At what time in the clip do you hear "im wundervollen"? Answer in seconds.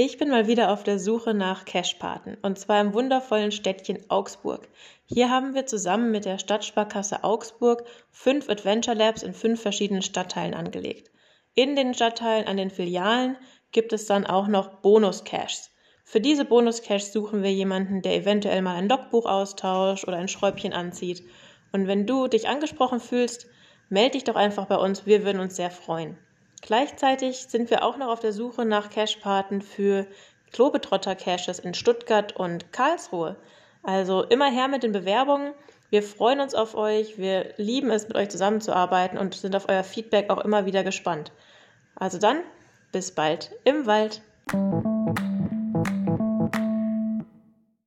2.80-3.52